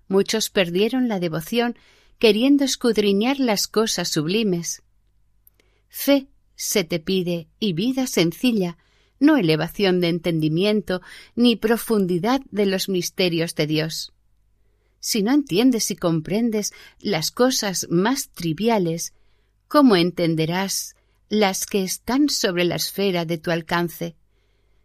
Muchos 0.07 0.49
perdieron 0.49 1.09
la 1.09 1.19
devoción 1.19 1.75
queriendo 2.19 2.63
escudriñar 2.63 3.39
las 3.39 3.67
cosas 3.67 4.09
sublimes. 4.09 4.81
Fe 5.89 6.27
se 6.55 6.83
te 6.85 6.99
pide 6.99 7.49
y 7.59 7.73
vida 7.73 8.07
sencilla, 8.07 8.77
no 9.19 9.35
elevación 9.35 9.99
de 9.99 10.07
entendimiento 10.07 11.01
ni 11.35 11.57
profundidad 11.57 12.41
de 12.51 12.65
los 12.65 12.87
misterios 12.87 13.55
de 13.55 13.67
Dios 13.67 14.13
si 15.01 15.23
no 15.23 15.33
entiendes 15.33 15.91
y 15.91 15.97
comprendes 15.97 16.73
las 16.99 17.31
cosas 17.31 17.87
más 17.89 18.29
triviales, 18.29 19.13
¿cómo 19.67 19.97
entenderás 19.97 20.95
las 21.27 21.65
que 21.65 21.83
están 21.83 22.29
sobre 22.29 22.63
la 22.63 22.75
esfera 22.75 23.25
de 23.25 23.37
tu 23.37 23.51
alcance? 23.51 24.15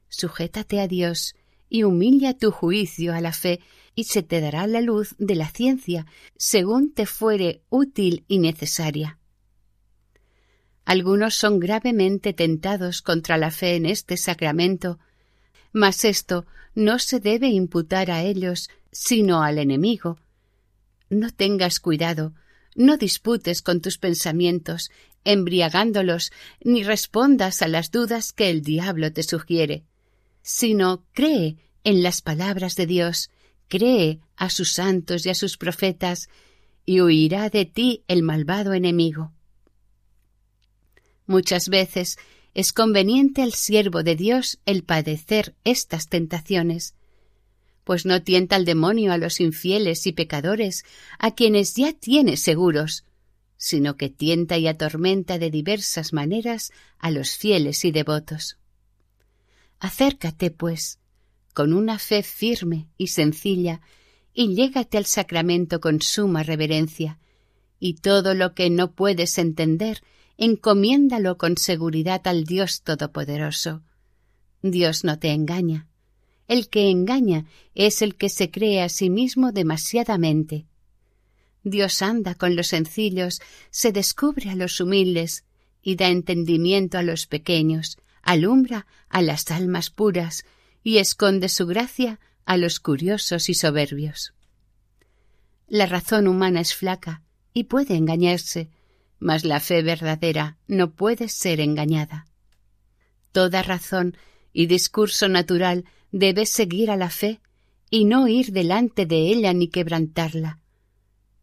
Sujétate 0.08 0.80
a 0.80 0.88
Dios 0.88 1.36
y 1.68 1.82
humilla 1.82 2.36
tu 2.36 2.50
juicio 2.50 3.14
a 3.14 3.20
la 3.20 3.32
fe, 3.32 3.60
y 3.94 4.04
se 4.04 4.22
te 4.22 4.40
dará 4.40 4.66
la 4.66 4.80
luz 4.80 5.14
de 5.18 5.34
la 5.34 5.48
ciencia, 5.48 6.06
según 6.36 6.92
te 6.92 7.06
fuere 7.06 7.62
útil 7.70 8.24
y 8.28 8.38
necesaria. 8.38 9.18
Algunos 10.84 11.34
son 11.34 11.58
gravemente 11.58 12.32
tentados 12.32 13.02
contra 13.02 13.38
la 13.38 13.50
fe 13.50 13.74
en 13.74 13.86
este 13.86 14.16
sacramento, 14.16 14.98
mas 15.72 16.04
esto 16.04 16.46
no 16.74 16.98
se 16.98 17.20
debe 17.20 17.48
imputar 17.48 18.10
a 18.10 18.22
ellos, 18.22 18.70
sino 18.98 19.42
al 19.42 19.58
enemigo. 19.58 20.18
No 21.10 21.30
tengas 21.30 21.80
cuidado, 21.80 22.34
no 22.74 22.96
disputes 22.96 23.62
con 23.62 23.80
tus 23.80 23.98
pensamientos, 23.98 24.90
embriagándolos, 25.24 26.32
ni 26.62 26.82
respondas 26.82 27.62
a 27.62 27.68
las 27.68 27.90
dudas 27.90 28.32
que 28.32 28.50
el 28.50 28.62
diablo 28.62 29.12
te 29.12 29.22
sugiere, 29.22 29.84
sino 30.42 31.04
cree 31.12 31.56
en 31.84 32.02
las 32.02 32.22
palabras 32.22 32.74
de 32.74 32.86
Dios, 32.86 33.30
cree 33.68 34.20
a 34.36 34.50
sus 34.50 34.72
santos 34.72 35.26
y 35.26 35.30
a 35.30 35.34
sus 35.34 35.56
profetas, 35.56 36.28
y 36.84 37.00
huirá 37.00 37.50
de 37.50 37.64
ti 37.64 38.04
el 38.08 38.22
malvado 38.22 38.72
enemigo. 38.72 39.32
Muchas 41.26 41.68
veces 41.68 42.18
es 42.54 42.72
conveniente 42.72 43.42
al 43.42 43.52
siervo 43.52 44.02
de 44.02 44.16
Dios 44.16 44.58
el 44.64 44.84
padecer 44.84 45.54
estas 45.64 46.08
tentaciones, 46.08 46.95
pues 47.86 48.04
no 48.04 48.20
tienta 48.20 48.56
el 48.56 48.64
demonio 48.64 49.12
a 49.12 49.16
los 49.16 49.40
infieles 49.40 50.08
y 50.08 50.12
pecadores, 50.12 50.84
a 51.20 51.36
quienes 51.36 51.74
ya 51.74 51.92
tiene 51.92 52.36
seguros, 52.36 53.04
sino 53.56 53.96
que 53.96 54.10
tienta 54.10 54.58
y 54.58 54.66
atormenta 54.66 55.38
de 55.38 55.52
diversas 55.52 56.12
maneras 56.12 56.72
a 56.98 57.12
los 57.12 57.36
fieles 57.36 57.84
y 57.84 57.92
devotos. 57.92 58.58
Acércate, 59.78 60.50
pues, 60.50 60.98
con 61.54 61.72
una 61.72 62.00
fe 62.00 62.24
firme 62.24 62.88
y 62.98 63.06
sencilla, 63.06 63.80
y 64.34 64.56
llégate 64.56 64.98
al 64.98 65.06
sacramento 65.06 65.80
con 65.80 66.02
suma 66.02 66.42
reverencia, 66.42 67.20
y 67.78 67.94
todo 67.94 68.34
lo 68.34 68.52
que 68.52 68.68
no 68.68 68.96
puedes 68.96 69.38
entender 69.38 70.02
encomiéndalo 70.38 71.38
con 71.38 71.56
seguridad 71.56 72.26
al 72.26 72.42
Dios 72.42 72.82
Todopoderoso. 72.82 73.84
Dios 74.60 75.04
no 75.04 75.20
te 75.20 75.30
engaña. 75.30 75.86
El 76.48 76.68
que 76.68 76.90
engaña 76.90 77.46
es 77.74 78.02
el 78.02 78.14
que 78.14 78.28
se 78.28 78.50
cree 78.50 78.82
a 78.82 78.88
sí 78.88 79.10
mismo 79.10 79.52
demasiadamente. 79.52 80.66
Dios 81.64 82.02
anda 82.02 82.34
con 82.34 82.54
los 82.54 82.68
sencillos, 82.68 83.40
se 83.70 83.90
descubre 83.90 84.50
a 84.50 84.54
los 84.54 84.80
humildes 84.80 85.44
y 85.82 85.96
da 85.96 86.08
entendimiento 86.08 86.98
a 86.98 87.02
los 87.02 87.26
pequeños, 87.26 87.98
alumbra 88.22 88.86
a 89.08 89.22
las 89.22 89.50
almas 89.50 89.90
puras 89.90 90.44
y 90.84 90.98
esconde 90.98 91.48
su 91.48 91.66
gracia 91.66 92.20
a 92.44 92.56
los 92.56 92.78
curiosos 92.78 93.48
y 93.48 93.54
soberbios. 93.54 94.32
La 95.66 95.86
razón 95.86 96.28
humana 96.28 96.60
es 96.60 96.74
flaca 96.74 97.22
y 97.52 97.64
puede 97.64 97.96
engañarse, 97.96 98.70
mas 99.18 99.44
la 99.44 99.58
fe 99.58 99.82
verdadera 99.82 100.58
no 100.68 100.92
puede 100.92 101.28
ser 101.28 101.58
engañada. 101.58 102.26
Toda 103.32 103.62
razón 103.62 104.16
y 104.52 104.66
discurso 104.66 105.28
natural 105.28 105.84
debe 106.12 106.46
seguir 106.46 106.90
a 106.90 106.96
la 106.96 107.10
fe 107.10 107.40
y 107.90 108.04
no 108.04 108.28
ir 108.28 108.52
delante 108.52 109.06
de 109.06 109.28
ella 109.28 109.52
ni 109.52 109.68
quebrantarla, 109.68 110.60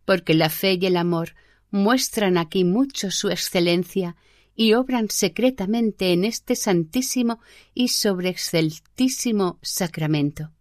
porque 0.06 0.34
la 0.34 0.50
fe 0.50 0.78
y 0.80 0.86
el 0.86 0.98
amor 0.98 1.36
muestran 1.72 2.38
aquí 2.38 2.64
mucho 2.64 3.12
su 3.12 3.30
excelencia 3.30 4.16
y 4.56 4.74
obran 4.74 5.10
secretamente 5.10 6.14
en 6.14 6.26
este 6.26 6.56
santísimo 6.56 7.40
y 7.74 7.88
sobreexceltísimo 7.88 9.58
sacramento. 9.62 10.52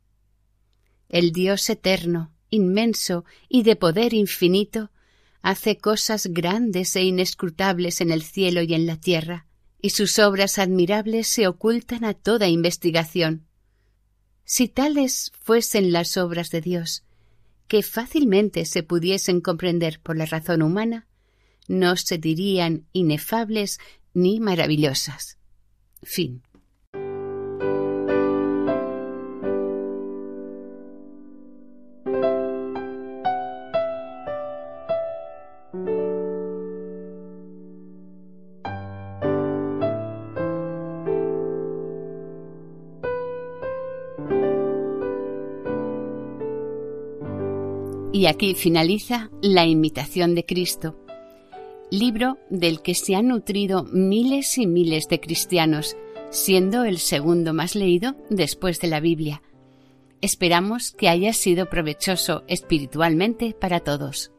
El 1.09 1.33
Dios 1.33 1.69
eterno, 1.69 2.33
inmenso 2.49 3.25
y 3.49 3.65
de 3.65 3.77
poder 3.77 4.15
infinito, 4.15 4.91
hace 5.43 5.77
cosas 5.77 6.29
grandes 6.29 6.97
e 6.97 7.03
inescrutables 7.03 8.01
en 8.01 8.11
el 8.13 8.23
cielo 8.23 8.63
y 8.63 8.73
en 8.75 8.87
la 8.87 8.97
tierra, 8.97 9.47
y 9.83 9.91
sus 9.91 10.19
obras 10.19 10.59
admirables 10.59 11.27
se 11.27 11.47
ocultan 11.47 12.05
a 12.05 12.15
toda 12.15 12.49
investigación. 12.49 13.47
Si 14.45 14.69
tales 14.69 15.33
fuesen 15.41 15.93
las 15.93 16.17
obras 16.17 16.51
de 16.51 16.61
Dios, 16.61 17.05
que 17.69 17.83
fácilmente 17.83 18.65
se 18.67 18.83
pudiesen 18.83 19.41
comprender 19.41 20.01
por 20.01 20.17
la 20.17 20.27
razón 20.27 20.63
humana, 20.63 21.07
no 21.69 21.97
se 21.97 22.19
dirían 22.19 22.87
inefables 22.93 23.79
ni 24.15 24.41
maravillosas. 24.41 25.39
Fin. 26.03 26.43
Y 48.15 48.27
aquí 48.27 48.55
finaliza 48.55 49.31
La 49.41 49.65
imitación 49.65 50.35
de 50.35 50.45
Cristo, 50.45 50.99
libro 51.91 52.37
del 52.51 52.83
que 52.83 52.95
se 52.95 53.15
han 53.15 53.29
nutrido 53.29 53.85
miles 53.85 54.59
y 54.59 54.67
miles 54.67 55.09
de 55.09 55.19
cristianos, 55.19 55.97
siendo 56.29 56.85
el 56.85 56.99
segundo 56.99 57.55
más 57.55 57.75
leído 57.75 58.15
después 58.29 58.81
de 58.81 58.89
la 58.89 59.01
Biblia. 59.01 59.43
Esperamos 60.21 60.93
que 60.93 61.09
haya 61.09 61.33
sido 61.33 61.71
provechoso 61.71 62.45
espiritualmente 62.49 63.57
para 63.59 63.81
todos. 63.81 64.31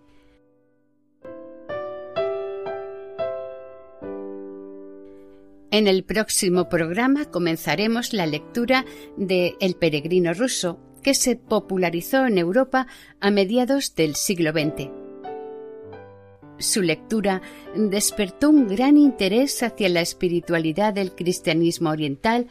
En 5.72 5.88
el 5.88 6.04
próximo 6.04 6.70
programa 6.70 7.26
comenzaremos 7.26 8.14
la 8.14 8.28
lectura 8.28 8.86
de 9.18 9.56
El 9.60 9.74
peregrino 9.74 10.36
ruso, 10.36 10.78
que 11.04 11.14
se 11.14 11.36
popularizó 11.36 12.26
en 12.26 12.38
Europa 12.40 12.88
a 13.20 13.30
mediados 13.30 13.94
del 13.94 14.16
siglo 14.16 14.52
XX. 14.52 14.90
Su 16.58 16.82
lectura 16.82 17.42
despertó 17.76 18.50
un 18.50 18.68
gran 18.68 18.98
interés 18.98 19.62
hacia 19.64 19.90
la 19.90 20.02
espiritualidad 20.02 20.94
del 20.94 21.14
cristianismo 21.14 21.90
oriental, 21.90 22.48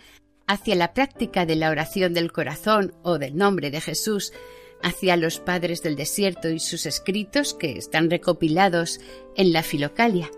hacia 0.46 0.74
la 0.74 0.92
práctica 0.92 1.46
de 1.46 1.56
la 1.56 1.70
oración 1.70 2.12
del 2.12 2.30
corazón 2.30 2.94
o 3.02 3.18
del 3.18 3.36
nombre 3.36 3.70
de 3.70 3.80
Jesús, 3.80 4.32
hacia 4.82 5.16
los 5.16 5.38
padres 5.38 5.82
del 5.82 5.96
desierto 5.96 6.50
y 6.50 6.58
sus 6.58 6.86
escritos 6.86 7.54
que 7.54 7.78
están 7.78 8.10
recopilados 8.10 9.00
en 9.36 9.52
la 9.52 9.62
Filocalia. 9.62 10.30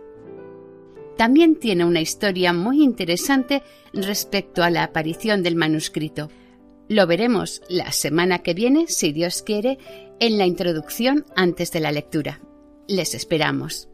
También 1.17 1.57
tiene 1.57 1.85
una 1.85 2.01
historia 2.01 2.53
muy 2.53 2.83
interesante 2.83 3.63
respecto 3.93 4.63
a 4.63 4.71
la 4.71 4.83
aparición 4.83 5.43
del 5.43 5.57
manuscrito. 5.57 6.29
Lo 6.89 7.07
veremos 7.07 7.63
la 7.69 7.93
semana 7.93 8.41
que 8.41 8.53
viene, 8.53 8.87
si 8.89 9.13
Dios 9.13 9.43
quiere, 9.43 9.79
en 10.21 10.37
la 10.39 10.47
introducción 10.47 11.25
antes 11.35 11.73
de 11.73 11.81
la 11.81 11.93
lectura. 11.93 12.41
Les 12.87 13.15
esperamos. 13.15 13.89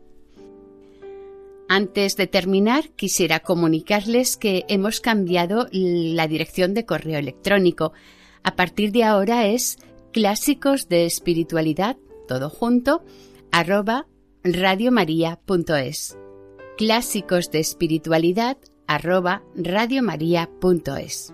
Antes 1.69 2.17
de 2.17 2.27
terminar, 2.27 2.91
quisiera 2.97 3.41
comunicarles 3.41 4.37
que 4.37 4.65
hemos 4.67 5.01
cambiado 5.01 5.69
la 5.71 6.27
dirección 6.27 6.75
de 6.75 6.85
correo 6.85 7.19
electrónico. 7.19 7.93
A 8.43 8.57
partir 8.57 8.91
de 8.91 9.05
ahora 9.05 9.47
es 9.47 9.79
clásicos 10.13 10.89
de 10.89 11.07
espiritualidad, 11.07 11.97
todo 12.27 12.51
junto, 12.51 13.05
arroba 13.53 14.09
radiomaria.es. 14.43 16.19
Clásicos 16.77 17.53
de 17.53 17.61
espiritualidad, 17.61 18.59
arroba 18.89 19.45
radiomaria.es 19.55 21.33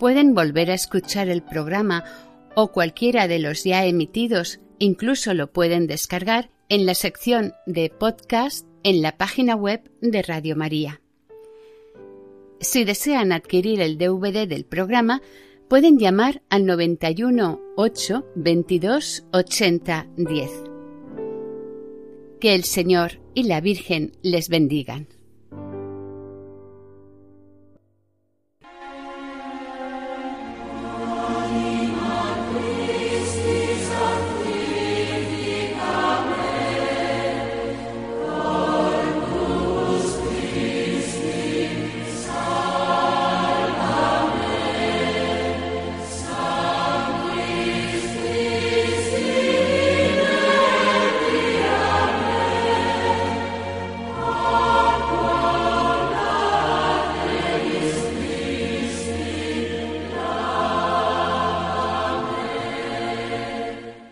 pueden 0.00 0.34
volver 0.34 0.70
a 0.70 0.74
escuchar 0.74 1.28
el 1.28 1.42
programa 1.42 2.04
o 2.56 2.72
cualquiera 2.72 3.28
de 3.28 3.38
los 3.38 3.64
ya 3.64 3.84
emitidos, 3.84 4.58
incluso 4.78 5.34
lo 5.34 5.52
pueden 5.52 5.86
descargar 5.86 6.50
en 6.70 6.86
la 6.86 6.94
sección 6.94 7.52
de 7.66 7.90
podcast 7.90 8.66
en 8.82 9.02
la 9.02 9.18
página 9.18 9.54
web 9.54 9.82
de 10.00 10.22
Radio 10.22 10.56
María. 10.56 11.02
Si 12.60 12.84
desean 12.84 13.30
adquirir 13.30 13.82
el 13.82 13.98
DVD 13.98 14.48
del 14.48 14.64
programa, 14.64 15.20
pueden 15.68 15.98
llamar 15.98 16.42
al 16.48 16.64
91 16.64 17.60
8 17.76 18.26
22 18.36 19.24
80 19.32 20.06
10. 20.16 20.50
Que 22.40 22.54
el 22.54 22.64
Señor 22.64 23.20
y 23.34 23.42
la 23.42 23.60
Virgen 23.60 24.12
les 24.22 24.48
bendigan. 24.48 25.19